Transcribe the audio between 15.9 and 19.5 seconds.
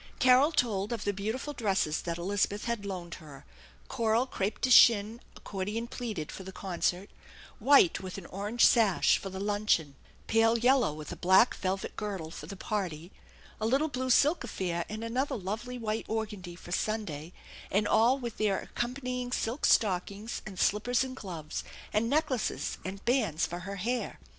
organdie for Sunday, and all with their accompanying